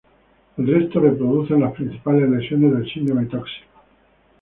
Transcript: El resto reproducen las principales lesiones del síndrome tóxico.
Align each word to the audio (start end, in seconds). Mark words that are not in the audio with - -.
El 0.57 0.65
resto 0.65 0.99
reproducen 0.99 1.59
las 1.59 1.73
principales 1.75 2.27
lesiones 2.27 2.73
del 2.73 2.91
síndrome 2.91 3.27
tóxico. 3.27 3.67